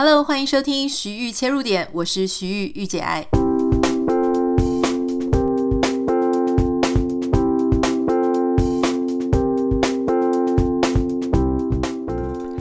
[0.00, 3.26] Hello，欢迎收听徐玉切入点，我是徐玉御姐爱。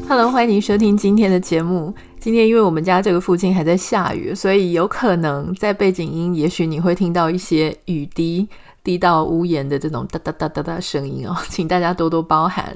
[0.10, 1.94] Hello，欢迎您收听今天的节目。
[2.20, 8.50] 今天因为我们家这个附近还在下雨，所以有可能在背景音，也许你会听到一些雨滴
[8.84, 12.76] 滴到屋檐的这种哒哒哒哒哒声音哦，请大家多多包涵。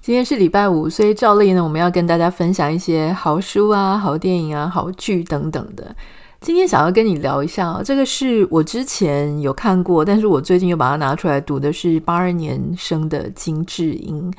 [0.00, 5.94] 今天是礼拜五，所以照例呢，我们要跟大家分享一些好书啊、好电影啊、好剧等等的。
[6.40, 14.32] 今天想要跟你聊一下哦，这个是我之前有看过，但是我最近又把它拿出来读的是八二年生的金智英，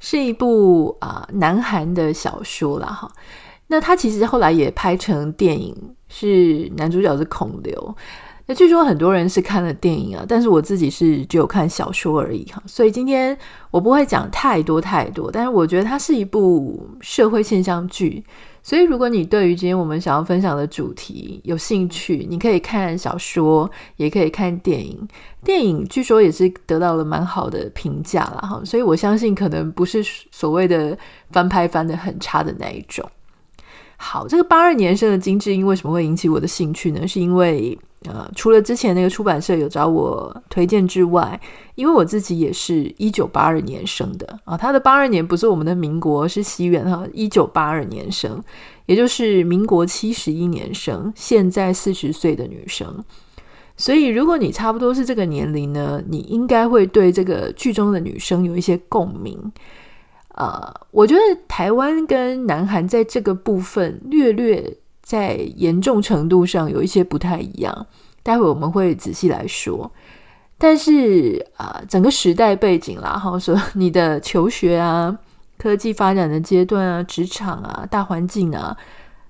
[0.00, 3.08] 是一部啊、南韩的小说啦哈。
[3.68, 5.76] 那它其实后来也拍成电影，
[6.08, 7.96] 是男主角是孔刘。
[8.46, 13.36] 那据说很多人是看了电影啊，但是我自己是只有看小说而已哈，所以今天
[13.70, 18.22] 我不会讲太多太多，但是我觉得它是一部社会现象剧，
[18.62, 25.08] 所以如果你对于今天我们想要分享的主题有兴趣，你可以看小说，也可以看电影。
[25.42, 30.96] 电影据说也是得到了蛮好的评价啦哈，所以我相信可能不是所谓的
[31.30, 33.08] 翻拍翻得很差的那一种。
[33.96, 37.08] 好，这个八二年生的金智英为什么会引起我的兴趣呢？
[37.08, 41.40] 是因为呃，除了之前那个出版社有找我推荐之外，
[41.74, 48.42] 因为我自己也是一九八二年生的啊，他的八二年不是我们的民国，是西元哈，一九八二年生，
[48.84, 53.02] 也就是民国七十一年生，现在四十岁的女生。
[53.76, 59.52] 所以，如果你差不多是这个年龄呢，你应该会对这个剧中的女生有一些共鸣。
[60.34, 64.76] 呃，我觉得台湾跟南韩在这个部分略略。
[65.04, 67.86] 在严重程度上有一些不太一样，
[68.22, 69.92] 待会我们会仔细来说。
[70.56, 75.16] 但是啊、整个时代背景啦，哈， 说你的求学啊、
[75.58, 78.74] 科技发展的阶段啊、职场啊、大环境啊，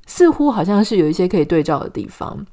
[0.07, 2.47] 似乎好像是有一些可以对照的地方。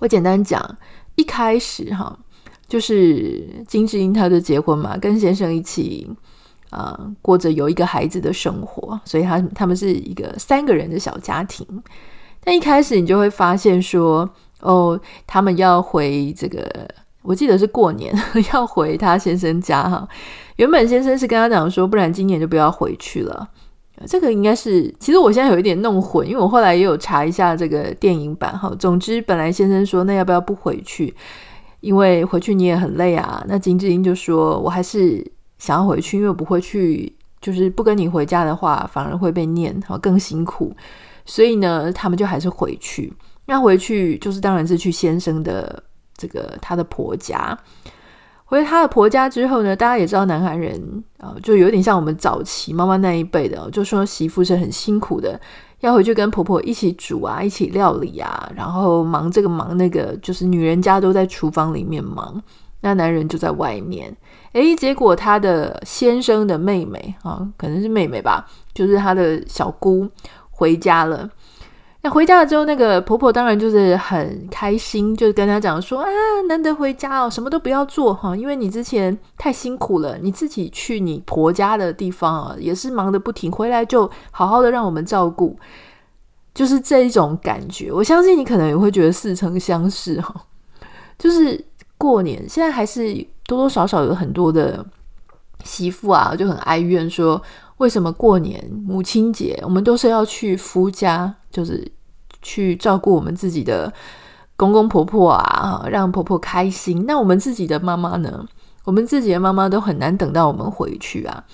[0.00, 0.76] 我简单讲，
[1.14, 2.18] 一开始哈，
[2.66, 6.10] 就是金智英她的结婚嘛，跟先生一起
[6.70, 11.64] 啊、呃、过着有一个孩子的生活，所以他他们是一个三个人的小家庭。
[12.48, 14.26] 那一开始你就会发现说，
[14.60, 16.66] 哦，他们要回这个，
[17.20, 18.10] 我记得是过年
[18.54, 20.08] 要回他先生家哈。
[20.56, 23.46] 原本先生是跟他讲说，不然今年就不要回去了。
[24.06, 28.74] 这个应该是，其实我现在有一点弄混，因为我后来也有查一下这个电影版哈。
[28.78, 31.14] 总之，本来先生说，那要不要不回去？
[31.80, 33.44] 因为回去你也很累啊。
[33.46, 35.22] 那金智英就说，我还是
[35.58, 40.74] 想要回去，因为不会去，就是不跟你回家的话，反而会被念，好更辛苦。
[41.28, 43.12] 所以呢，他们就还是回去。
[43.44, 45.82] 那回去就是，当然是去先生的
[46.16, 47.56] 这个他的婆家。
[48.44, 55.38] 回他的婆家之后呢，大家也知道，南韩人啊，就有点像我们早期妈妈那一辈的，就说媳妇是很辛苦的，
[55.80, 62.42] 要回去跟婆婆一起煮啊，一起料理啊，然后忙这个忙那个，就是女人家都在厨房里面忙，
[62.80, 64.16] 那男人就在外面。
[64.52, 70.08] 诶，结果他的先生的妹妹啊，可能是妹妹吧，就是他的小姑。
[70.58, 71.30] 回家了，
[72.02, 76.08] 那回家了之后，那个婆婆当然就是很开心，就跟她讲说啊，
[76.48, 85.56] 难得回家哦，什么都不要做哈，因为你之前太辛苦了，你自己去你婆家的地方啊，也是忙得不停，回来就好好的让我们照顾，
[86.52, 87.92] 就是这一种感觉。
[87.92, 90.34] 我相信你可能也会觉得似曾相识哈，
[91.16, 91.64] 就是
[91.96, 93.14] 过年现在还是
[93.46, 94.84] 多多少少有很多的
[95.62, 97.40] 媳妇啊，就很哀怨说。
[97.78, 101.90] 为什么过年母亲节我们都是要去夫家，就是
[102.42, 103.92] 去照顾我们自己的
[104.56, 107.04] 公公婆婆啊，让婆婆开心。
[107.06, 108.44] 那我们自己的妈妈呢？
[108.84, 111.44] 我们自己的妈妈都很难等到我们回去啊。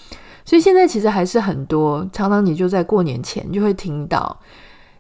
[0.45, 4.41] 所以现在其实还是很多，常常你就在过年前就会听到。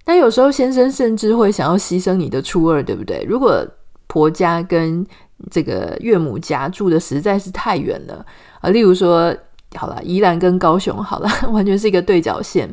[0.04, 3.24] 那有时候先生甚至会想要牺牲你的初二，对不对？
[3.26, 3.66] 如果
[4.06, 5.06] 婆家跟
[5.50, 8.26] 这个岳母家住的实在是太远了
[8.60, 9.34] 啊，例如说。
[9.76, 12.72] 好了，宜兰跟高雄好了， 完全是一个对角线。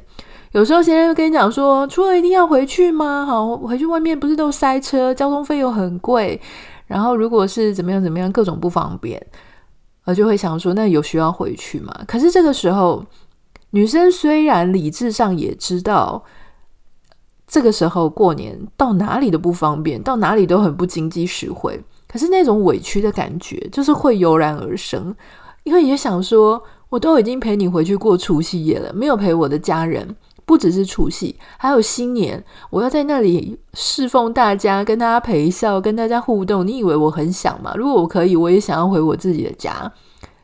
[0.52, 3.26] 有时候先生会跟你讲说，出了一定要回去吗？
[3.26, 6.40] 好，回去外面不是都塞车，交通费又很贵，
[6.88, 9.26] 然后如果是怎么样怎么样，各种不方便，
[10.04, 11.94] 我就会想说，那有需要回去吗？
[12.06, 13.02] 可是这个时候，
[13.70, 16.22] 女生虽然理智上也知道，
[17.48, 25.16] 这个时候过年到哪里都不方便，到哪里都很不经济实惠，可是那种委屈的感觉就是会油然而生，
[25.64, 26.62] 因为也想说。
[26.92, 30.16] 我都已经陪你回去过除夕夜了，没有陪我的家人。
[30.44, 36.68] 不只是除夕，还有新年，我要在那里侍奉大家，跟大家陪笑，跟大家互动。
[36.68, 37.74] 你以为我很想吗？
[37.78, 39.90] 如果我可以，我也想要回我自己的家，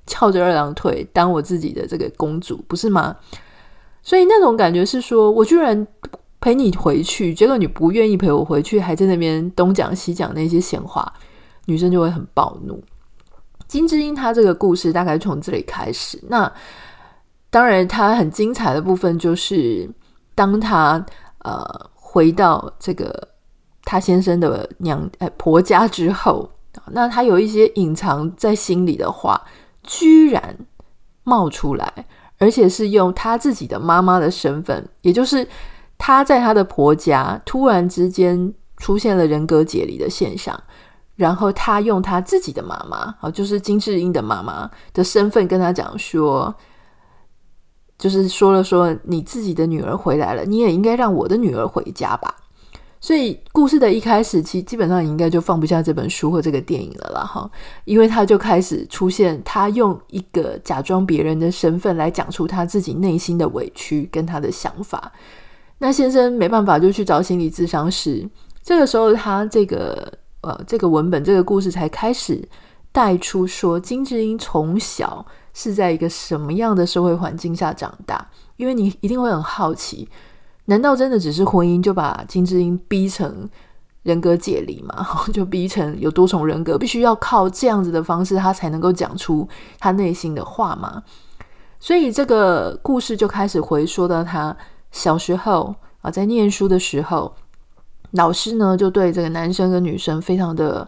[0.05, 3.17] 翘着二郎腿当我自己的这个公主，不是吗？
[4.01, 5.85] 所以那种感觉是说，我居然
[6.39, 11.11] 陪你回去，结果你不愿意陪我回去，还在那边东讲西讲那些闲话，
[11.65, 12.81] 女生就会很暴怒。
[13.67, 16.21] 金智英她这个故事大概从这里开始。
[16.29, 16.51] 那
[17.49, 19.89] 当然，她很精彩的部分就是，
[20.35, 21.05] 当她
[21.39, 23.27] 呃回到这个
[23.83, 26.49] 她先生的娘哎婆家之后，
[26.91, 29.41] 那她有一些隐藏在心里的话，
[29.83, 30.57] 居然
[31.23, 32.05] 冒出来，
[32.37, 35.47] 而且是用她自己的妈妈的身份，也就是。
[35.99, 40.55] 她在她的婆家突然之间出现了人格解离的现象，
[41.17, 46.55] 然后他用他自己的妈妈，啊，就是金智英的妈妈的身份跟他讲说，
[47.97, 52.33] 就是说了说你自己的女儿回来了，你也应该让我的女儿回家吧。
[52.99, 57.49] 所以故事的一开始，其基本上应该就放不下这本书或这个电影了啦，哈，
[57.85, 65.11] 因为他就开始出现，他用一个假装别人的身份来讲出他自己内心的委屈跟他的想法。
[65.79, 68.27] 那先生没办法，就去找心理咨商师。
[68.63, 70.11] 这个时候，他这个
[70.41, 72.47] 呃，这个文本，这个故事才开始
[72.91, 78.29] 带出说，金智英从小是在一个什么样的社会环境下长大？
[78.55, 80.07] 因为你一定会很好奇，
[80.65, 83.49] 难道真的只是婚姻就把金智英逼成
[84.03, 85.07] 人格解离吗？
[85.33, 89.47] 就逼成有多重人格，必须要靠这样子的方式，他才能够讲出
[89.79, 91.03] 他内心的话吗？
[91.79, 94.55] 所以这个故事就开始回说到他。
[94.89, 97.35] 小时候啊，在念书的时候，
[98.17, 100.85] 老师呢就对这个男生跟女生非常的、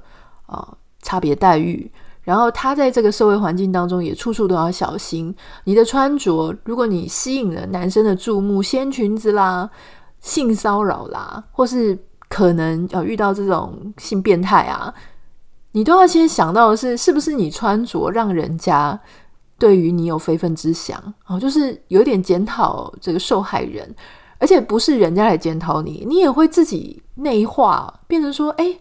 [0.47, 1.89] 呃、差别待遇。
[2.23, 5.33] 然后他在这个社会环境当中也处处都要小心。
[5.63, 9.69] 你的穿着，如果你吸引了男生的注目，掀裙子啦、
[10.19, 11.97] 性骚扰啦，或是
[12.27, 14.93] 可能要遇到这种性变态啊，
[15.71, 18.99] 你都要先想到的是，是不是你穿着让人家。
[19.57, 23.93] 对于你有非分之想哦，就是有点检讨这个受害人，
[24.39, 28.79] 而且不是人家来检讨你，你也会自己内化，变成说，哎，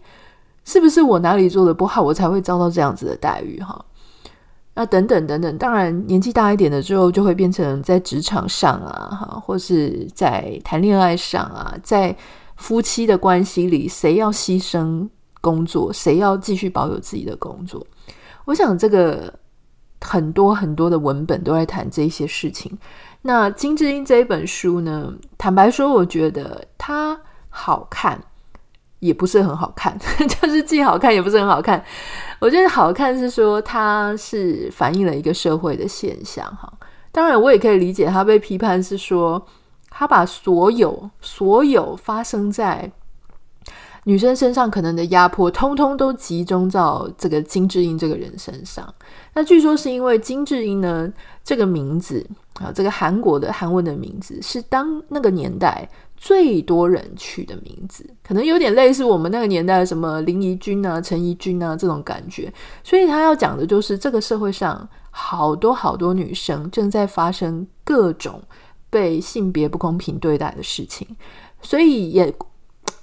[0.63, 3.85] 是不是我哪里做的不好，我才会遭到这样子的待遇哈？
[4.73, 12.15] 那等等等等，当然年纪大一点的之后，就会变成在职场上啊，哈，或是在谈恋爱上啊，在
[12.55, 15.07] 夫妻的关系里，谁要牺牲
[15.41, 17.85] 工作，谁要继续保有自己的工作？
[18.45, 19.33] 我想这个。
[20.01, 22.77] 很多很多的文本都在谈这些事情。
[23.21, 27.19] 那金智英这一本书呢，坦白说，我觉得它
[27.49, 28.19] 好看，
[28.99, 29.97] 也不是很好看，
[30.27, 31.83] 就是既好看也不是很好看。
[32.39, 36.71] 我觉得好看是说它是反映了一个社会的现象哈。
[37.11, 39.45] 当然，我也可以理解他被批判是说
[39.89, 42.91] 他把所有所有发生在。
[44.05, 48.91] 女生身上可能的压迫，通通都集中到这个金智英这个人身上。
[49.33, 51.11] 那据说是因为金智英呢，
[51.43, 52.25] 这个名字
[52.55, 62.51] 啊，这个韩国的韩文的名字是当那个年代最多人取的名字，可能有点类似我们那个年代什么林怡君啊、陈怡君啊这种感觉。
[62.83, 68.41] 所以他要讲的就是这个社会上好多好多女生正在发生各种
[68.89, 71.05] 被性别不公平对待的事情，
[71.61, 72.33] 所以也。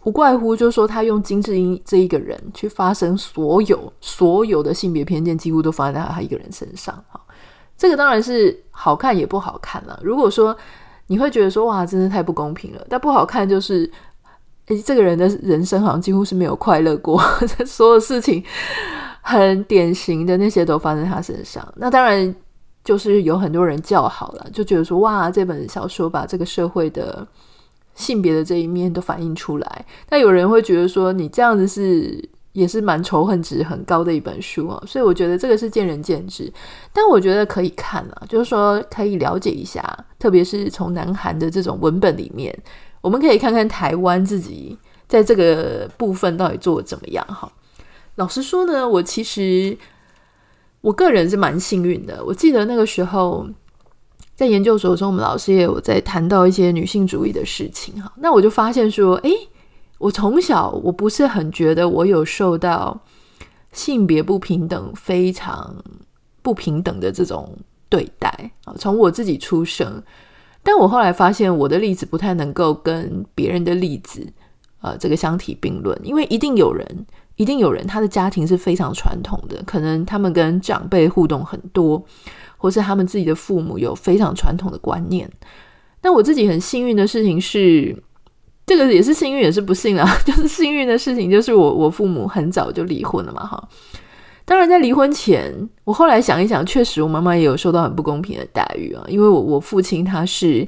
[0.07, 6.95] 不怪乎，就是说他用金智英这一个人去发生所有所有的性别偏见，几乎都发生在他一个人身上。
[7.09, 7.21] 哈，
[7.77, 9.99] 这个当然是好看也不好看了。
[10.05, 10.57] 如果说
[11.09, 13.91] 你会觉得说哇，真的太不公平了，但不好看就是，
[14.67, 17.21] 诶，这个人的人生好像几乎是没有快乐过，
[17.67, 18.41] 所有事情
[19.23, 21.67] 很典型的那些都发生在他身上。
[21.75, 22.33] 那当然
[22.85, 27.27] 就是有很多人叫好了，就觉得说哇，这本小说把这个社会的。
[27.97, 32.23] 性别的这一面都反映出来，但有人会觉得说你这样子是
[32.53, 36.53] 也是蛮仇恨值很高的一本书啊，所以我觉得这个是见仁见智，
[36.93, 39.83] 但我觉得可以看啊，就是说可以了解一下，
[40.19, 42.57] 特别是从南韩的这种文本里面，
[43.01, 47.51] 我们可以看看台湾自己在这个部分到底做的怎么样哈。
[48.17, 49.77] 老实说呢，我其实
[50.83, 53.49] 我个人是蛮幸运的，我记得那个时候。
[54.37, 58.13] 在研究所中，我们老师也有在谈到一些女性主义的事情哈。
[58.19, 59.33] 那我就发现说，诶，
[59.97, 63.01] 我从小我不是很觉得我有受到
[63.73, 65.83] 性别不平等、非常
[66.43, 67.57] 不平等的这种
[67.89, 68.29] 对待
[68.67, 68.75] 啊。
[68.79, 70.03] 从我自己出生，
[70.63, 74.31] 但我后来发现我的例子不太能够跟别人的例子
[74.83, 82.05] 呃这个相提并论，因为一定有人，一定有人他的家庭是非常传统的，可能他们跟长辈互动很多。
[82.67, 85.31] 或是他们自己的父母有非常传统的观念，
[86.03, 87.97] 那我自己很幸运的事情是，
[88.67, 90.05] 这个也是幸运也是不幸啊。
[90.27, 93.69] 就是幸运的事情就是我我父母很早就离婚了嘛，哈。
[94.45, 95.55] 当然在离婚前，
[95.85, 100.67] 我后来想一想，确实我妈妈也有受到很不公平的待遇啊，因为我我父亲他是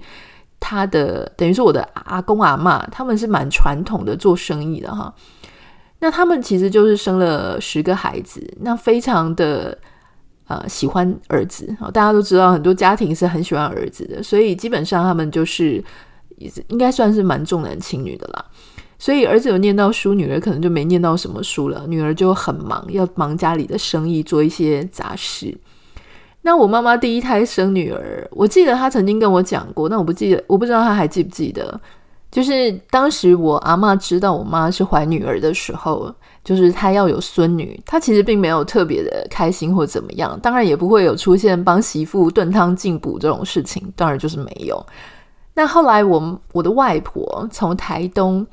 [0.61, 5.13] 他的等于是我的阿公阿嬷，他们是蛮传统的做生意的哈。
[5.99, 9.77] 那他们其实就是生了十个孩子，那非常的
[10.49, 11.73] 呃喜欢儿子。
[11.93, 15.83] 大家都知道很多家庭是很喜欢儿子的，所以基本上他们就是
[16.69, 18.45] 应该算是蛮重男轻女的啦。
[18.99, 21.85] 所以儿子有念到书，女儿可能就没念到什么书了。
[21.87, 25.57] 女儿就很忙，要忙家里的生意，做一些杂事。
[26.43, 31.81] 那我妈妈第一胎生女儿，我记得她曾经跟我讲过，但我不记得，我不知道她还记不记得。
[32.31, 36.13] 就是当时我阿嬷知道我妈是怀女儿的时候，
[36.49, 44.83] 就是他要有孙女，他其实并没有特别的开心或怎么样，当然也不会有出现帮媳妇炖汤进补这种事情，当然就是没有。
[45.53, 48.47] 那后来我我的外婆从台东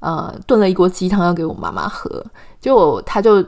[0.00, 2.22] 呃炖了一锅鸡汤要给我妈妈喝，
[2.60, 3.42] 结果她就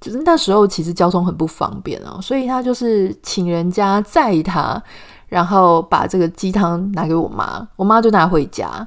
[0.00, 4.80] 就是那时候其实交通很不方便哦，所以她就是请人家载她，
[5.26, 8.86] 然后把这个鸡汤拿给我妈，我妈就拿回家。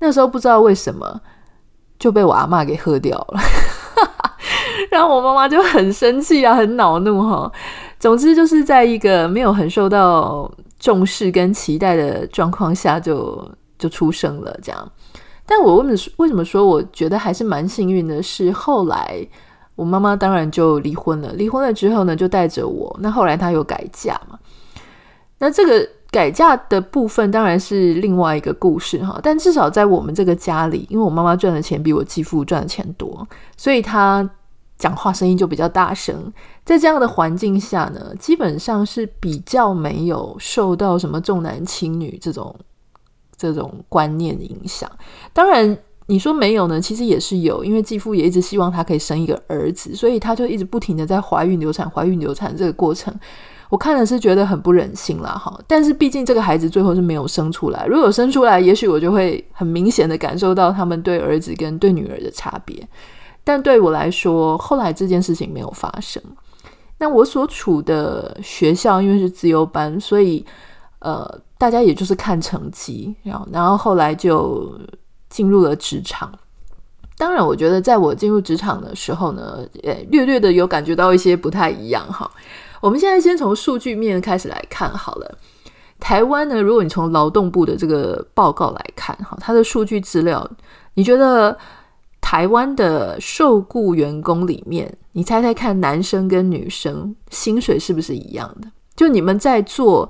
[0.00, 1.20] 那时候不知道为什么
[2.00, 3.40] 就被我阿嬷给喝掉了，
[4.90, 7.50] 然后我妈妈就很生气啊，很恼怒哈。
[7.98, 14.92] 总之就是在一个没有很受到重视跟期待的状况下就就出生了这样。
[15.46, 19.26] 但我为什么为什么说我觉得还是蛮幸运的是，后来
[19.74, 22.94] 我妈妈当然就离婚了，离婚了之后呢就带着我。
[23.00, 24.38] 那后来她有改嫁嘛？
[25.38, 25.88] 那这个。
[26.10, 34.28] 改嫁的部分当然是另外一个故事哈，但至少在我们这个家里，因为我妈妈赚的钱比我继父赚的钱多，所以她
[34.78, 36.32] 讲话声音就比较大声。
[36.64, 42.54] 在这样的环境下呢，基本上是比较没有受到什么重男轻女这种
[43.36, 44.90] 这种观念影响。
[45.32, 53.14] 当然，你说没有呢，其实也是有，因为继父也一直希望她可以生一个儿子，所以她就一直不停的在怀孕流产、怀孕流产这个过程。
[53.68, 55.58] 我看了是觉得很不忍心啦，哈！
[55.66, 62.86] 但是毕竟这个孩子最后是没有生出来，如果生出来，也许我就会很明显的感受到他们对儿子跟对女儿的差别。
[63.42, 66.22] 但对我来说，后来这件事情没有发生。
[66.98, 70.44] 那我所处的学校因为是自由班，所以
[71.00, 74.72] 呃，大家也就是看成绩，然后然后后来就
[75.28, 76.32] 进入了职场。
[77.18, 82.30] 当然，我觉得在我进入职场的时候呢，也略略的有感觉到一些不太一样，哈。
[82.80, 85.38] 我们现在先从数据面开始来看好了。
[85.98, 90.48] 台湾呢，如果你从劳动部的这个报告来看，哈，它的数据资料，
[90.92, 91.56] 你觉得
[92.20, 98.70] 台湾的受雇员工里面，你猜猜看，男生跟女生薪水是不是一样的？
[98.94, 100.08] 就你们在做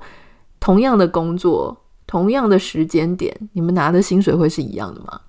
[0.59, 5.21] 同样的工作，同样的时间点，你们拿的薪水会是一样的吗？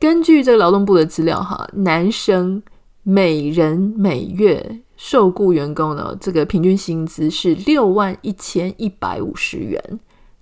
[0.00, 2.60] 根据这个劳动部的资料，哈，男生
[3.04, 4.80] 每人每月。
[5.02, 9.82] 受雇员工呢，这个平均薪资是六万一千一百五十元，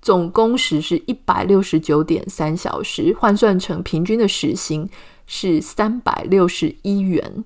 [0.03, 4.91] 总工时是一百六十九点三小时，换算成平均的时薪
[5.29, 7.45] 是三百六十一元。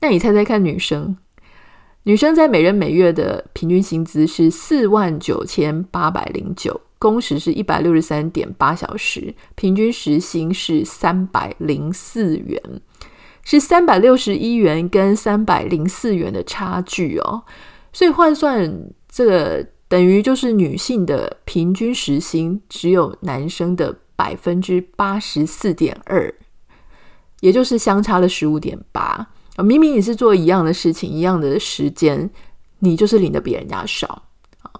[0.00, 1.18] 那你猜猜看，女生，
[2.04, 12.58] 女生在每人每月的平均薪资是四万九千八百零九，工时是一百六十三点八小时，平均时薪是三百零四元。
[13.48, 17.44] 是三百六十一元跟三百零四元的差距哦，
[17.92, 26.34] 所以换算这个等于就是女性的平均时薪只有男生的百分之八十四点二，
[27.38, 29.24] 也就是相差了十五点八。
[29.58, 32.28] 明明你是做一样的事情，一样的时间，
[32.80, 34.24] 你就是领的比人家少。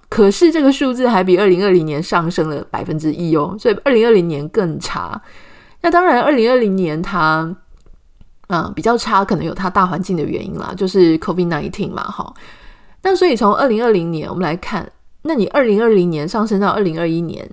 [0.09, 5.23] 可是这个数字还比二零二零年上升了百分之一哦，所以二零二零年更差。
[5.83, 7.57] 那当然，二零二零年它。
[8.49, 12.33] 嗯，比较差，可能有它大环境的原因啦，就是 COVID-19 嘛，哈。
[13.03, 14.91] 那所以从二零二零年我们来看，
[15.23, 17.49] 那你二零二零年上升到二零二一年，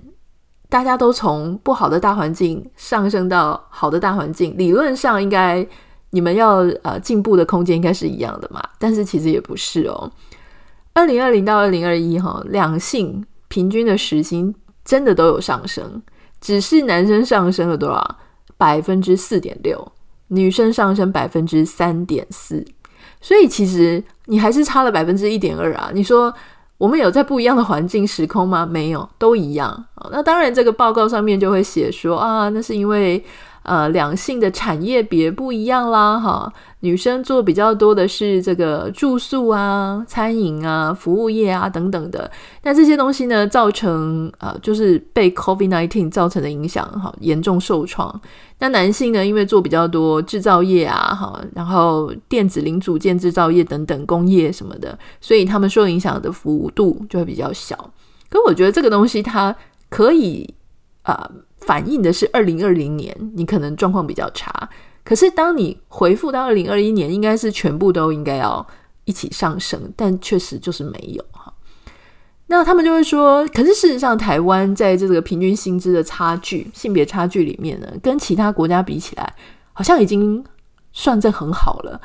[0.68, 5.66] 大家都从不好的大环境上升到好的大环境，理论上应该
[6.10, 10.10] 你们要呃进步的空间应该是一样的嘛，但是其实也不是哦。
[10.92, 16.00] 二零二零到二零二一哈，两性平均的时薪真的都有上升，
[16.40, 18.16] 只是男生上升了多少？
[18.56, 19.92] 百分之四点六。
[20.28, 22.64] 女生上升百分之三点四，
[23.20, 25.90] 所以其实你还是差了百分之一点二啊！
[25.92, 26.32] 你说
[26.78, 28.66] 我们有在不一样的环境时空吗？
[28.66, 29.84] 没有，都一样。
[30.10, 33.24] 那当然，这个报告上面就会写说啊，那是因为。
[33.64, 42.30] 呃，两性的产业别不一样啦，哈，女生做比较多的是这个住宿啊、餐饮啊、服务业啊等等的，
[42.62, 48.20] 那这些东西呢，造成呃，就是被 COVID-19 造成的影响，哈，严重受创。
[48.58, 57.76] 那男性呢，因为做比较多制造业啊，哈，然后电子零组件制造业等等工业什么的，所以他们受影响的幅度就会比较小。
[58.28, 59.54] 可我觉得这个东西它。
[59.90, 60.52] 可以
[61.02, 61.30] 啊、
[61.66, 64.68] 反映的是二零二零年你可能状况比较差，
[65.04, 68.66] 可是当你回复到二零二一年，应该是全部都应该要
[69.04, 71.52] 一起上升，但确实就是没有哈。
[72.46, 79.34] 那他们就会说，可是事实上，台湾在这个平均薪资的差距、性别差距里面呢，跟其他国家比起来，
[79.72, 80.44] 好像已经
[80.92, 82.00] 算是很好了。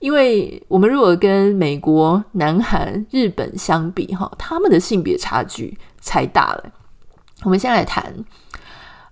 [0.00, 6.64] 因为我们如果跟美国、南韩、日本相比，哈，他们的性别差距才大了。
[7.44, 8.12] 我们先来谈，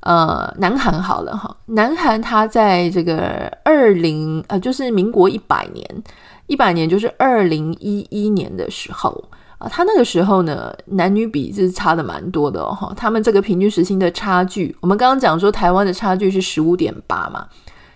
[0.05, 6.03] 呃，南韩好了，哈，南韩它在这个二零，呃，就是民国一百年，
[6.47, 9.25] 一百年就是二零一一年的时候
[9.57, 17.47] 啊，他那个时候呢，男女比是差的蛮多的哦，他们这个平均时薪的差距，我们刚刚讲说台湾的差距是十五点八嘛。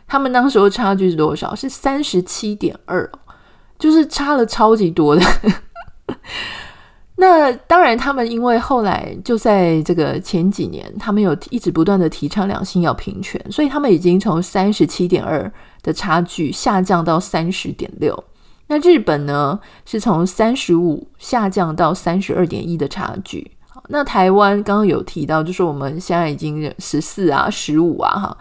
[0.07, 1.55] 他们当时候差距是多少？
[1.55, 3.07] 是三十七点二，
[3.79, 5.23] 就是差了超级多的。
[7.21, 18.17] 那当然，他们因为后来就在这个前几年，他们有一直不断的提倡两性要平权，所以他们已经从三十七点二的差距下降到三十点六。
[18.69, 23.51] 那日本呢，是从三十五下降到三十二点一的差距。
[23.89, 28.39] 那台湾刚刚有提到，就是我们现在已经十四啊，十五啊，哈。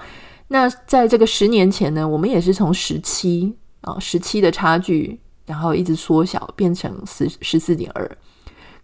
[0.50, 8.17] 那在这个十年前呢，我们也是从十七啊十七的差距，然后一直缩小变成十十四点二。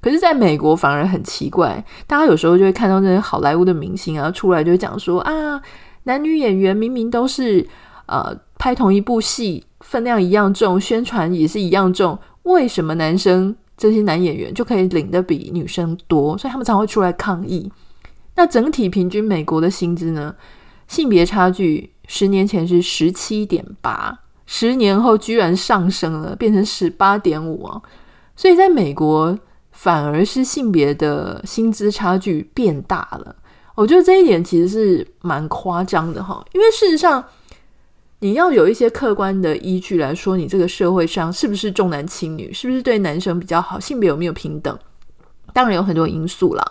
[0.04, 5.62] 可是，在美国反而很奇怪，大家有时候就会看到那些好莱坞的明星啊出来就讲说啊，
[6.04, 7.66] 男女演员明明都是
[8.08, 16.38] 呃拍同一部戏，分量一样重，宣传也是一样重，为什么男生这些男演员就可以领得比女生多？
[16.38, 17.72] 所以他们常会出来抗议。
[18.36, 20.36] 那整体平均美国的薪资呢？
[20.86, 27.82] 性别差距十年前是十七点八，十年后居然上升了，变成十八点五啊！
[28.36, 29.38] 所以在美国
[29.84, 33.36] 反而是性别的薪资差距变大了。
[33.76, 37.22] 我觉得这一点其实是蛮夸张的哈，因为事实上
[38.20, 44.80] 你要有一些客观的依据来说，你这个社会上是不是重男轻女，是不是对男生比较好，性别有没有平等，
[45.52, 46.64] 当然有很多因素啦。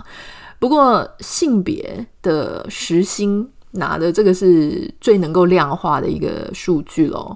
[0.59, 3.47] 不过性别的时薪。
[3.75, 7.35] 拿的这个是最能够量化的一个数据喽。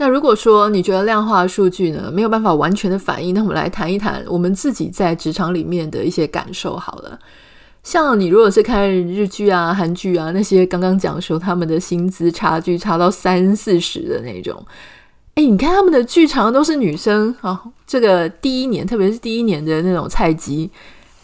[0.00, 7.18] 那如果说你觉得量化数据呢没有办法完全的反映，那我们来谈一谈我们自己在职场里面的一些感受好了。
[7.82, 14.64] 像你如果是看日剧啊、韩剧啊那些，刚刚讲说他们的薪资差距差到三四十的那种，
[15.34, 20.70] 哎，你看他们的剧场都是女生啊，这个第一年，特别是第一年的那种菜鸡。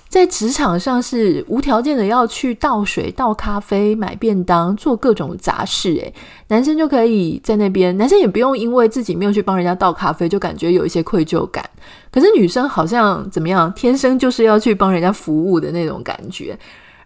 [0.09, 5.95] 在职场上是无条件的要去倒水、倒咖啡、买便当、做各种杂事。
[5.97, 6.15] 诶，
[6.49, 11.69] 男生就可以在那边，男生也不用因为自己没有去帮人家倒咖啡，就感觉有一些愧疚感。
[12.11, 16.57] 可是女生好像怎么样，天生就是要去帮人家服务的那种感觉。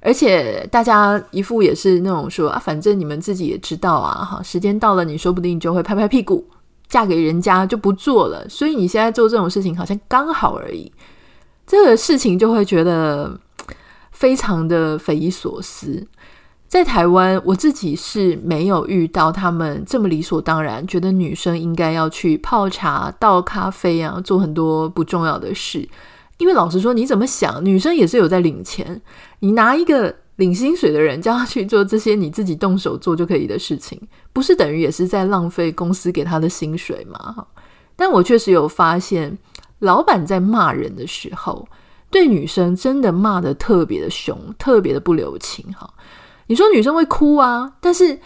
[0.02, 6.46] 而且大家一副也是那种说啊，反正你们自己也知道啊，哈，时间到了，你说不定就会拍拍屁股
[6.88, 8.46] 嫁给人家就不做了。
[8.48, 10.92] 所以你现在做这种事情，好像刚好而已。
[11.70, 13.38] 这个事情就会觉得
[14.10, 16.04] 非常的匪夷所思。
[16.66, 25.88] 在台湾，我自己是没有遇到他们这么理所当然，觉得女生应该要去泡茶、倒咖啡啊，做很多不重要的事。
[26.38, 29.00] 因为老实说，你怎么想，女生也是有在领钱。
[29.38, 34.00] 你拿一个领薪水的人叫他去做这些你自己动手做就可以的事情，
[34.32, 37.46] 不是等于也是在浪费公司给他的薪水吗？
[37.94, 39.38] 但我确实有发现。
[39.80, 41.68] 老板在骂人的时候，
[42.10, 45.92] 对女生真的骂得特别的凶，特别的不留情哈。
[46.46, 48.18] 你说女生会哭啊，但是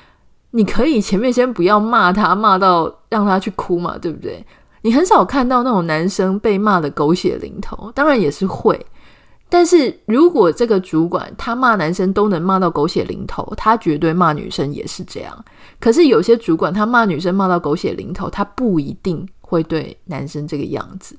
[0.53, 4.45] 你可以前面先不要骂他，骂到让他去哭嘛，对不对？
[4.83, 8.79] 你很少看到那种男生被骂的狗血淋头，当然也是会。
[9.49, 15.45] 但是如果这个主管他骂男生都能骂到狗血淋头，他绝对骂女生也是这样。
[15.79, 21.17] 可是有些主管他骂女生骂到狗血淋头，他不一定会对男生这个样子。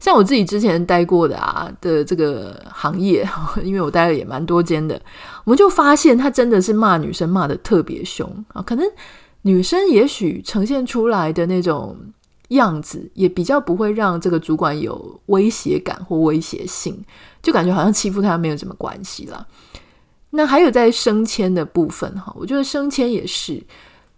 [0.00, 3.28] 像我自己之前待过的啊的这个行业，
[3.64, 5.00] 因为我待了也蛮多间的，
[5.44, 8.84] 我们就发现他真的是骂女生骂得特别凶啊，可能
[9.42, 11.96] 女生也许呈现出来的那种
[12.48, 17.04] 样子，也比较不会让这个主管有威胁感或威胁性，
[17.42, 19.46] 就感觉好像欺负他没有什么关系了。
[20.30, 23.62] 那还有在升迁的部分哈，我觉得升迁也是。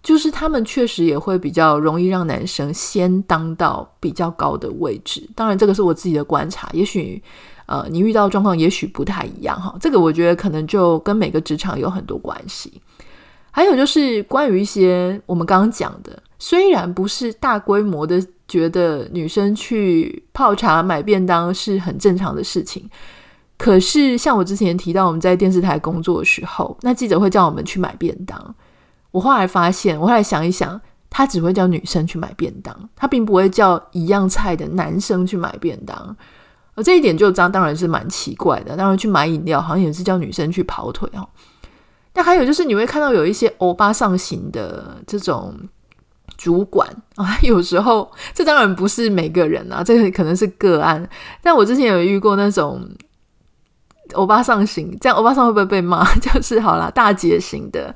[0.03, 7.23] 就是他们确实也会比较容易让男生先当到比较高的位置，当然这个是我自己的观察，也许
[7.67, 12.73] 呃你遇到的状况也许不太一样哈，这个我觉得可能就跟每个职场有很多关系。
[13.51, 22.89] 还有就是关于一些我们刚刚讲的，虽然不是大规模的觉得女生去泡茶买便当是很正常的事情，
[23.59, 28.55] 可是像我之前提到，我们在电视台工作的时候，那记者会叫我们去买便当。
[29.11, 36.17] 我后来发现，我后来想一想，他只会叫女生去买便当，他并不会叫一样菜的男生去买便当。
[36.77, 38.77] 而这一点就当当然是蛮奇怪的。
[38.77, 41.29] 当然去买饮料，好像也是叫女生去跑腿哦。
[42.15, 45.53] 那还有就是，你会看到有一些欧巴上行的这种
[46.37, 51.07] 主管 啊，有时候这当然不是每个人啊，这个可能是个案。
[51.43, 52.89] 但我之前有遇过那种
[54.15, 56.05] 欧巴上行，这样欧巴上会不会被骂？
[56.21, 57.95] 就是好啦，大姐型的。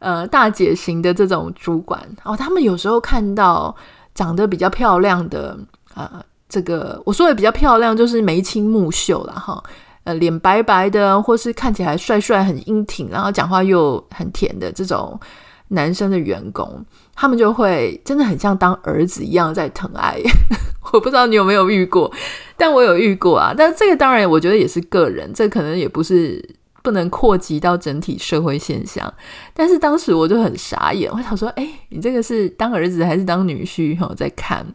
[0.00, 3.74] 呃，大姐型的这种主管哦，他们有时候看到
[4.14, 5.56] 长得比较漂亮的，
[5.94, 6.10] 呃，
[6.48, 9.62] 这个我说的比较漂亮，就是眉清目秀了哈，
[10.04, 15.20] 呃，脸白白的，或是看起来帅帅、很英挺，然后讲话又很甜的这种
[15.68, 16.82] 男生的员工，
[17.14, 20.18] 他们就会真的很像当儿子一样在疼爱。
[20.94, 22.10] 我不知道你有没有遇过，
[22.56, 23.54] 但我有遇过啊。
[23.54, 26.42] 但这个当然，我觉得也是个人，这可能也不是。
[26.82, 29.12] 不能扩及到整体社会现象，
[29.52, 33.98] 但是当时我就很傻眼，我想说，哎，你这个是当儿子还是当女婿？
[33.98, 34.66] 哈，在看。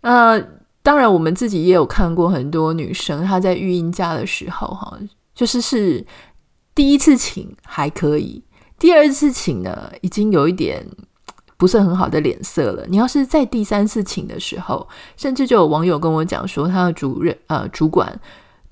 [0.00, 0.40] 呃，
[0.82, 4.98] 当然，我们自己也有看过很多女生，她在育婴假的时候，哈，
[5.34, 6.04] 就是是
[6.74, 8.42] 第一次请还可以，
[8.78, 10.86] 第二次请呢，已经有一点
[11.56, 12.86] 不是很好的脸色了。
[12.88, 18.18] 你要是在第三次请的时候，甚至就有网友跟我讲说，他的主任呃主管。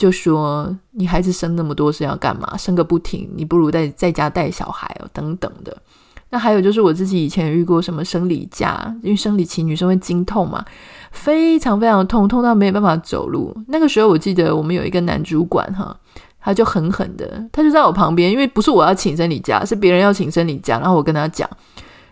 [0.02, 2.56] 就说你孩子生那么多是要干嘛？
[2.56, 5.76] 生个不停，你不如在在家带小孩哦，等等的。
[6.30, 10.64] 那还有就是我自己以前遇过什么生理假，因为生理期女生会经痛嘛，
[11.12, 13.56] 非常非常痛，痛到没有办法走路。
[13.68, 15.96] 那个时候我记得我们有一个男主管哈，
[16.40, 21.48] 他就狠狠的，他就在我旁边，因为不是我要请生理假，是别人要请生理假，然后我跟他讲，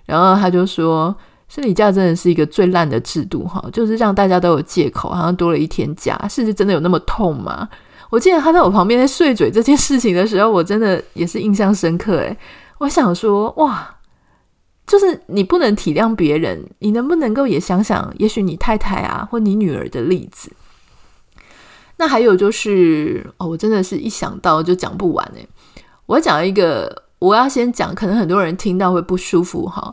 [0.06, 1.12] 然后他就说
[1.50, 7.68] 生理假真的是一个最烂的制度哈，就是让大家都有借口，好像多了一天假，事实真的有那么痛吗？
[8.08, 12.18] 我记得他在我旁边在碎嘴这件事情的时候，我真的也是印象深刻。
[12.18, 12.38] 诶，
[12.78, 13.96] 我想说，哇，
[14.86, 20.52] 就是你不能体谅别人，你能不能够也想想，也许你太太啊，或你女儿的例子。
[21.96, 25.48] 那还有就是，哦，我真的是一想到就讲不完诶。
[26.06, 29.92] 我讲一个，我要先讲，可能很多人听到会不舒服哈。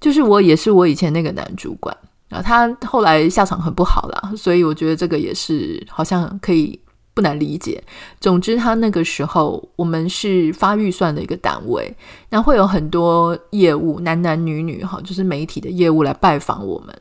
[0.00, 1.96] 就是我也是我以前那个男主管
[2.30, 6.78] 啊，他后来下场很不好啦，所以我觉得这个也是好像可以。
[7.14, 7.82] 不难理解。
[8.20, 11.92] 总之，他那个时候我们是发预算的一个单位，
[12.30, 16.96] 那会有很多业务，男男女女哈，就是媒体的业务来拜访我们。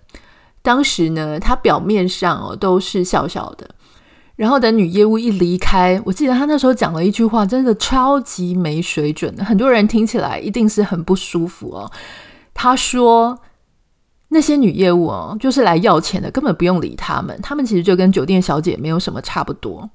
[0.64, 3.70] 当时呢，他表面上哦都是笑笑的，
[4.36, 11.92] 然后等女业务一离开，我记得他那时候讲了一句话，真的超级没水准的，很多人听起来一定是很不舒服哦。
[12.60, 13.38] 他说
[14.30, 19.88] ：“那些女业务哦，就是来要钱的，根本不用理他们，他们其实就跟酒店小姐没有什么差不多。”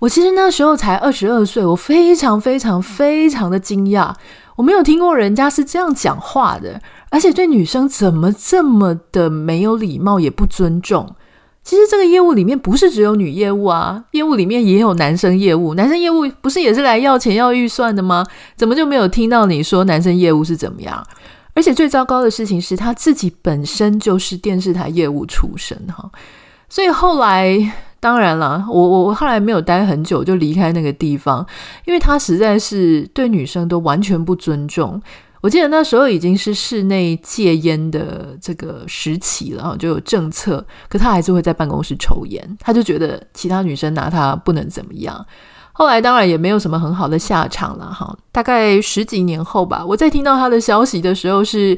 [0.00, 4.12] 我其实那时候才二十二岁，我非常非常非常的惊讶，
[4.56, 11.14] 我没有听过人家是这样讲话的，而且对女生怎么这么的没有礼貌，也不尊重。
[11.62, 18.24] 其实这个业务里面不是只有女业务啊，业务里面也有男生业务，男生业务不是也是来要钱要预算的吗？
[18.56, 21.02] 怎么就没有听到你说男生业务是怎么样？
[21.54, 26.10] 而且最糟糕的事情是他自己本身就是电视台业务出身哈，
[26.68, 27.72] 所以后来。
[28.04, 31.46] 当然了，我我我后来没有待很久就离开那个地方，
[31.86, 35.00] 因为他实在是对女生都完全不尊重。
[35.40, 45.26] 我记得那时候已经是室内戒烟的这个时期了，就有政策，可他还是会在办公室抽烟，他就觉得其他女生拿他不能怎么样。
[45.76, 48.16] 后来当然也没有什么很好的下场了哈。
[48.30, 51.76] 大概十几年后吧，我在听到他的消息的时候是，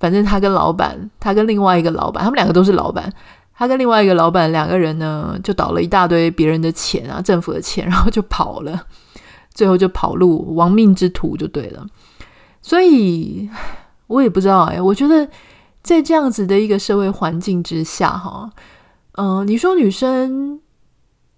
[0.00, 3.12] 反正他跟老板，他跟另外一个老板，他们两个都是老板。
[3.58, 8.78] 他跟另外一个老板两个人呢，就倒了一大堆别人的钱啊，政府的钱，然后就跑了，
[9.54, 11.86] 最后就跑路，亡命之徒就对了。
[12.60, 13.48] 所以
[14.08, 15.26] 我也不知道哎，我觉得
[15.82, 18.50] 在这样子的一个社会环境之下，哈，
[19.12, 20.60] 嗯，你说女生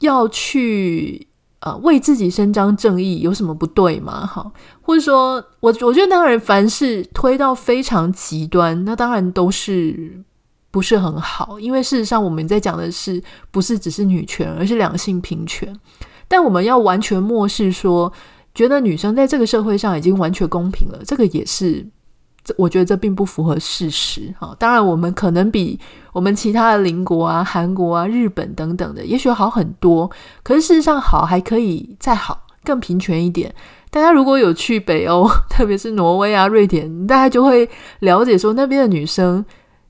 [0.00, 1.27] 要去
[1.60, 4.26] 呃为自己伸张正义，有什么不对吗？
[4.26, 10.24] 哈，或者说我我觉得当然，凡事推到非常极端，那当然都是。
[10.70, 15.74] 不是很好，因为事实上我们在讲的是不是只是女权，而是两性平权。
[16.28, 18.12] 但我们要完全漠视说，
[18.54, 21.84] 觉得女生在这个社会上已经完全公平了，这个也是，
[22.56, 24.34] 我觉得这并不符合事实。
[24.38, 25.78] 哈，当然我们可能比
[26.12, 30.10] 我们其他的邻国啊、韩国啊、日本等等的，也许好很多。
[30.42, 33.54] 可是事实上好还可以再好，更平权一点。
[33.90, 37.68] 大家如果有去北欧，特别是挪威啊、瑞典，大家就会
[38.00, 39.44] 了解说那边的女生。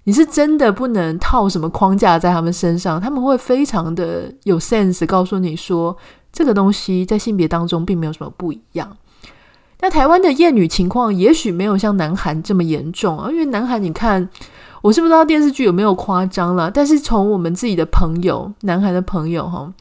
[0.05, 5.94] 你是真的不能套什么框架在他们身上，他们会非常的有 sense，告诉你说
[6.33, 8.97] 这个东西在性别当中并没有什么不一样。
[9.80, 14.28] 那台湾的厌女情况也许没有像南韩这么严重啊，因为南韩你看，
[14.82, 19.72] 我是不知道电视剧有没有夸张了，但是从我们自己的朋友，南韩的朋友哈。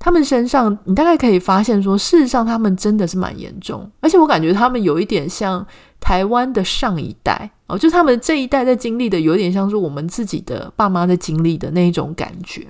[0.00, 5.66] 他们身上，你大概可以发现说，事实上他们真的是蛮严重，而且我感觉他们有一点像
[5.98, 12.64] 台湾的上一代哦，就他们这一代在经历的，有点像是我们自己的爸妈在经历的那一种感觉。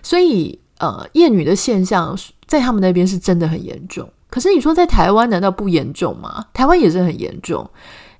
[0.00, 2.16] 所以，呃，厌女的现象
[2.46, 4.08] 在他们那边是真的很严重。
[4.28, 6.46] 可是你说在台湾难道不严重吗？
[6.52, 7.68] 台湾也是很严重。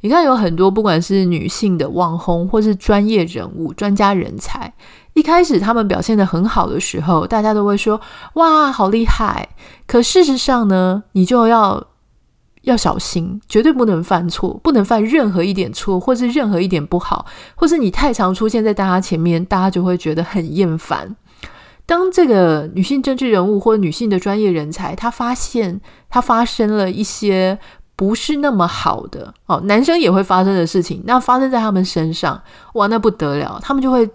[0.02, 4.72] 你看，有很多不管是女性的网红，或是专业人物、专家人才。
[5.14, 8.00] 一开始他们表现得很好的时候，大家都会说
[8.34, 9.48] ：“哇，好厉害！”
[9.86, 11.84] 可事实上呢，你就要
[12.62, 21.16] 要小心，绝对不能犯错，不能犯任何一点错，或是任何一点不好，或是你太常出现在大家前面，大家就会觉得很厌烦。
[21.86, 27.58] 当这个女性政治人物或女性的专业人才，她发现她发生了一些
[27.94, 32.42] 不是那么好的哦，男生也会发生的事情，那发生在他们身上，
[32.74, 34.10] 哇，那不得了，他们就会。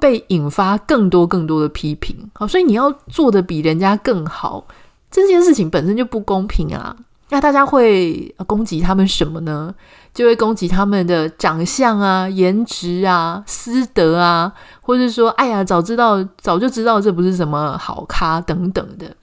[0.00, 4.66] 被引发更多更多的批评，好，所以你要做得比人家更好，
[5.10, 6.96] 这件事情本身就不公平啊。
[7.28, 9.74] 那大家会攻击他们什么呢？
[10.12, 19.14] 就会攻击他们的长相啊、颜值啊、私德啊，或者说，哎呀，早知道早就知道这不是什么好咖等等的。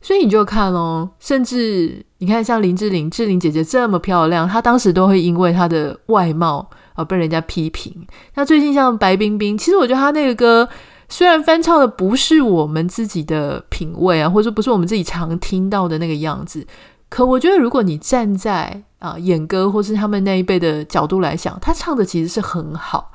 [0.00, 6.68] 所以你就看哦，甚至你看像林志玲，志玲姐姐这么漂亮，她当时都会因为她的外貌。
[6.96, 7.94] 啊，被人家批评。
[8.36, 10.66] 那最近像白冰冰，其实我觉得她那个歌
[11.10, 16.66] 虽然翻唱的不是我们自己的品味啊，或者说不是我们自己常听到的那个样子，
[17.08, 23.12] 可我觉得如果你站在啊演歌或是他们那一辈的角度来想，他唱的其实是很好。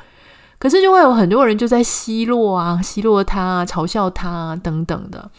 [0.57, 5.29] 可是就会有很多人就在奚落啊、奚落他啊、嘲笑他啊等等的。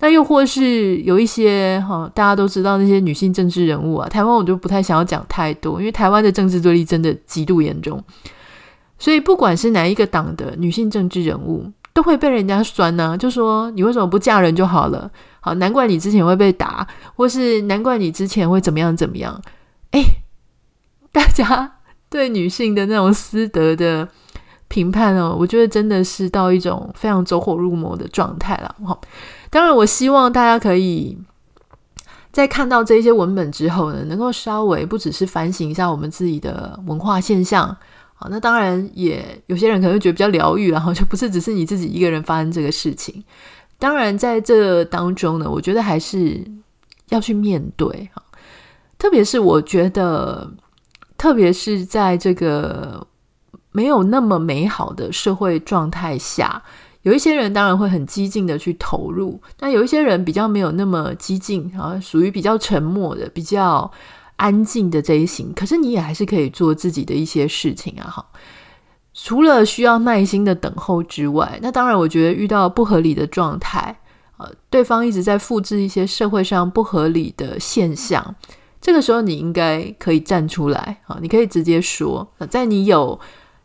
[0.00, 8.02] 那又或是有一些哈，大家都知道那些女性政治人物啊，台湾我就不太想要讲太多，因为台湾的政治对立真的极度严重，
[8.98, 15.10] 所以不管是哪一个党的女性政治人物，都会被人家酸呢、就说你为什么不嫁人就好了？
[15.44, 19.38] 好，难怪你之前会被打，或是难怪你之前会怎么样怎么样？
[19.90, 20.02] 哎，
[21.10, 24.08] 大家 对女性的那种私德的
[24.68, 28.96] 评判哦，我觉得真的是到一种非常走火入魔的状态了，哈。
[29.50, 31.18] 当然，我希望大家可以
[32.30, 37.76] 在看到这些文本之后呢，能够稍微不只是反省一下我们自己的文化现象。
[38.14, 43.22] 好，那当然也有些人可能会觉得比较疗愈，然后就不是只是你自己一个人发生这个事情。
[43.82, 46.40] 当然，在这当中呢，我觉得还是
[47.08, 48.22] 要去面对哈，
[48.96, 50.48] 特别是我觉得，
[51.18, 53.04] 特别是在这个
[53.72, 56.62] 没有那么美好的社会状态下。
[57.02, 63.90] 有一些人当然会很激进的去投入，但有一些人比较没有那么激进啊，属于比较沉默的、比较
[64.36, 65.52] 安静的这一型。
[65.56, 68.24] 可是你也还是可以做自己的一些事情啊，哈。
[69.14, 73.96] 除了需要耐心的等候之外，那当然我觉得遇到不合理的状态，
[74.38, 78.34] 呃，对方一直在复制一些社会上不合理的现象，
[78.80, 83.18] 这个时候你应该可以站出来啊，你可以直接说，在你有。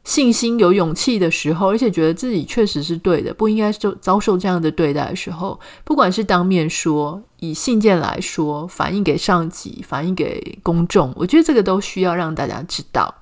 [0.04, 13.14] 信心有勇气的时候，而且觉得自己确实是对的，不应该受遭受这样的对待的时候，不管是当面说，以信件来说，反映给上级，反映给公众，我觉得这个都需要让大家知道。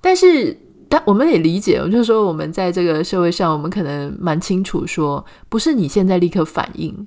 [0.00, 0.56] 但是，
[0.90, 7.06] 但我们也理解，就是说我们在这个社会上，我们可能蛮清楚说，不是你现在立刻反应，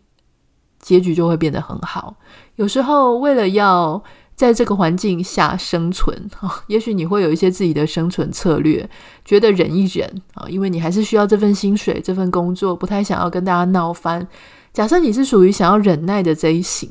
[0.79, 2.15] 结局就会变得很好。
[2.55, 4.03] 有时候为了要。
[4.35, 8.89] 在这个环境下生存啊， 也许你会有一些自己的生存策略，
[9.23, 14.27] 觉得忍一忍啊，因为你还是需要这份薪水、这份工作，不太想要跟大家闹翻。
[14.73, 16.89] 假设你是属于想要忍耐的这一型，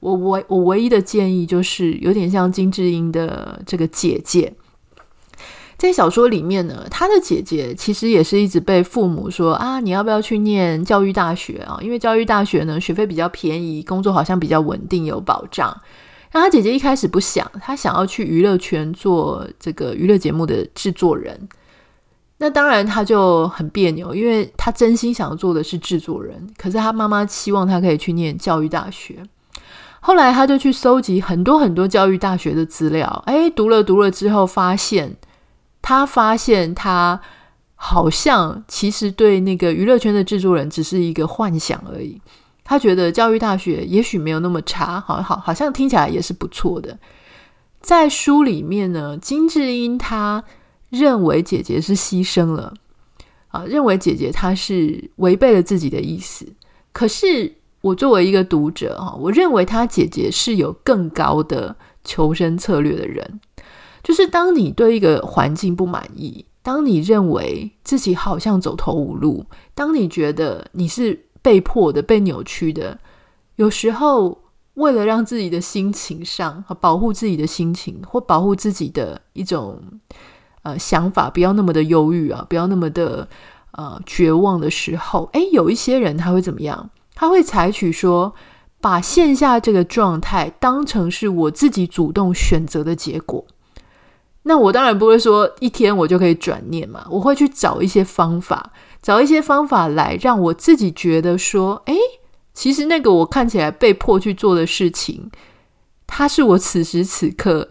[0.00, 4.52] 我我我唯一的建议就是有点像金智英的这个姐姐，
[5.80, 11.78] 在小说里面呢，他的姐姐其实也是一直被父母说啊，你要不要去念教育大学啊？
[11.80, 15.74] 因为教育大学呢，学费比较便宜，工作好像比较稳定有保障。
[16.32, 21.48] 那他姐姐一开始不想，他想要去娱乐圈做这个娱乐节目的制作人。
[22.36, 29.16] 那当然他就很别扭，因为他真心想要做的是制作人，可是他妈妈希望他可以去念教育大学。
[30.00, 35.16] 后来他就去搜集很多很多教育大学的资料，诶，读了读了之后，发现
[35.82, 37.20] 他发现他
[37.74, 42.20] 好像其实对那个娱乐圈的制作人只是一个幻想而已。
[42.62, 46.96] 他觉得教育大学也许没有那么差，好好好像听起来也是不错的。
[47.80, 50.44] 在书里面呢，金智英她
[50.90, 52.74] 认为姐姐是牺牲了
[53.48, 56.46] 啊，认为姐姐她是违背了自己的意思。
[56.92, 63.40] 可是我作为一个读者哈，我认为她姐姐是有更高的求生策略的人。
[64.02, 72.98] 就是当你对一个环境不满意，当你认为自己好像走投无路，当你觉得你是被迫的、被扭曲的，
[73.56, 74.38] 有时候
[74.74, 79.82] 为了让自己的心情上和保护自己的心情，或保护自己的一种
[80.62, 83.28] 呃想法，不要那么的忧郁啊，不要那么的
[83.72, 86.90] 呃绝望的时候，诶，有一些人他会怎么样？
[87.14, 88.34] 他会采取说，
[88.80, 93.44] 把现下这个状态当成是我自己主动选择的结果。
[94.42, 98.72] 那我当然不会说一天我就可以转念嘛，我会去找一些方法，
[99.02, 101.94] 找一些方法来让我自己觉得说，诶，
[102.54, 105.30] 其实那个我看起来被迫去做的事情，
[106.06, 107.68] 它是我此时此刻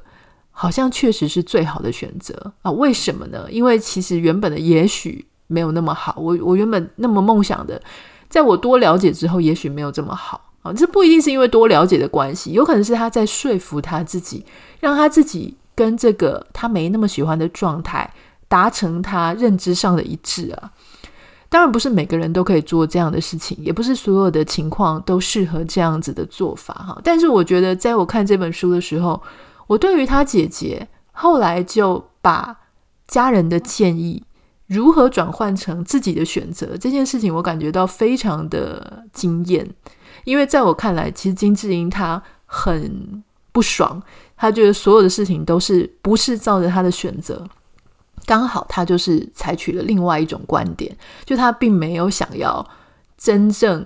[0.51, 2.71] 好像确实是最好的选择啊。
[2.71, 3.47] 为什么呢？
[3.49, 7.81] 因为其实原本的也许没有那么好，我我原本那么梦想的，
[8.29, 10.71] 在我多了解之后，也许没有这么好啊。
[10.71, 14.45] 这不一定是因为多了解的关系，有可能是他在说服他自己，
[14.79, 15.57] 让他自己。
[15.79, 18.13] 跟这个他没那么喜欢的状态
[18.49, 20.69] 达成他认知上的一致啊，
[21.47, 26.99] 当然不是每个人都可以做这样的事情，也不是所有的情况都适合这样子的做法哈。
[27.01, 29.21] 但是我觉得，在我看这本书的时候，
[29.67, 32.57] 我对于他姐姐后来就把
[33.07, 34.21] 家人的建议
[34.67, 39.65] 如何转换成自己的选择这件事情，我感觉到非常的惊艳，
[40.25, 43.23] 因为在我看来，其实金智英她很
[43.59, 44.01] 不爽。
[44.37, 47.45] 他觉得所有的事情都是不是照着他的选择，
[48.25, 50.95] 刚好他就是采取了另外一种观点，
[51.25, 52.65] 就他并没有想要
[53.17, 53.85] 真正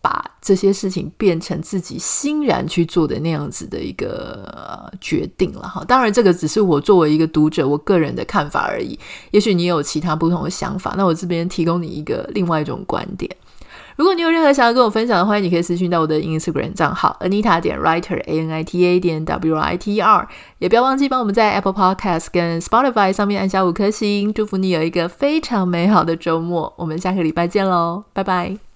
[0.00, 5.84] 把这些事情变成自己欣然去做的那样子的一个决定了哈。
[5.84, 8.96] 当然，这个只是我作为一个读者我个人的看法而已，
[9.32, 13.28] 也许你有其他不同的想法，那我这边提供你一个另外一种观点。
[13.98, 19.96] 如果你有任何想要跟我分享的，欢迎你可以私讯到我的 Instagram 账号 Anita 点 Writer A N I T A 点 W R I T
[19.96, 24.32] E R，也不要忘记帮我们在 Apple Podcast 跟 Spotify 上面按下五颗星。
[24.32, 28.67] 祝福你有一个非常美好的周末，我们下个礼拜见喽，拜拜。